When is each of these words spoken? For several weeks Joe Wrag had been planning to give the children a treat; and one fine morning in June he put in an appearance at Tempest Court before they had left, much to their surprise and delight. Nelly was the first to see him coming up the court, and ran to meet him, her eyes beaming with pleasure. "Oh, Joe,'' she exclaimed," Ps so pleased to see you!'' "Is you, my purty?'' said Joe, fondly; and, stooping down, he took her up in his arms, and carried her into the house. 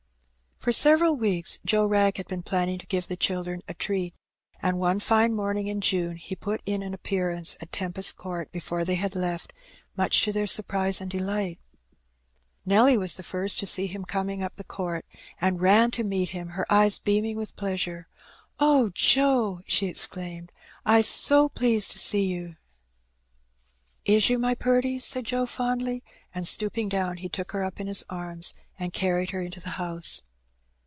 For 0.63 0.71
several 0.71 1.15
weeks 1.15 1.57
Joe 1.65 1.87
Wrag 1.87 2.17
had 2.17 2.27
been 2.27 2.43
planning 2.43 2.77
to 2.77 2.85
give 2.85 3.07
the 3.07 3.15
children 3.17 3.63
a 3.67 3.73
treat; 3.73 4.13
and 4.61 4.77
one 4.77 4.99
fine 4.99 5.33
morning 5.33 5.65
in 5.65 5.81
June 5.81 6.17
he 6.17 6.35
put 6.35 6.61
in 6.67 6.83
an 6.83 6.93
appearance 6.93 7.57
at 7.61 7.71
Tempest 7.71 8.15
Court 8.15 8.51
before 8.51 8.85
they 8.85 8.93
had 8.93 9.15
left, 9.15 9.53
much 9.97 10.21
to 10.21 10.31
their 10.31 10.45
surprise 10.45 11.01
and 11.01 11.09
delight. 11.09 11.57
Nelly 12.63 12.95
was 12.95 13.15
the 13.15 13.23
first 13.23 13.57
to 13.57 13.65
see 13.65 13.87
him 13.87 14.05
coming 14.05 14.43
up 14.43 14.55
the 14.57 14.63
court, 14.63 15.03
and 15.41 15.59
ran 15.59 15.89
to 15.89 16.03
meet 16.03 16.29
him, 16.29 16.49
her 16.49 16.71
eyes 16.71 16.99
beaming 16.99 17.37
with 17.37 17.55
pleasure. 17.55 18.07
"Oh, 18.59 18.91
Joe,'' 18.93 19.61
she 19.65 19.87
exclaimed," 19.87 20.51
Ps 20.87 21.07
so 21.07 21.49
pleased 21.49 21.91
to 21.93 21.97
see 21.97 22.25
you!'' 22.27 22.57
"Is 24.05 24.29
you, 24.29 24.37
my 24.37 24.53
purty?'' 24.53 24.99
said 24.99 25.25
Joe, 25.25 25.47
fondly; 25.47 26.03
and, 26.35 26.47
stooping 26.47 26.87
down, 26.87 27.17
he 27.17 27.29
took 27.29 27.51
her 27.53 27.63
up 27.63 27.79
in 27.79 27.87
his 27.87 28.03
arms, 28.11 28.53
and 28.77 28.93
carried 28.93 29.31
her 29.31 29.41
into 29.41 29.59
the 29.59 29.71
house. 29.71 30.21